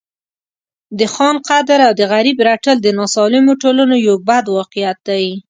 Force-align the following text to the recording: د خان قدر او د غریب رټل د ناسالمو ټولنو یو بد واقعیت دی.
د 0.99 1.01
خان 1.13 1.35
قدر 1.49 1.79
او 1.87 1.93
د 1.99 2.01
غریب 2.13 2.37
رټل 2.47 2.77
د 2.81 2.87
ناسالمو 2.99 3.53
ټولنو 3.61 3.95
یو 4.07 4.15
بد 4.27 4.45
واقعیت 4.57 4.97
دی. 5.07 5.25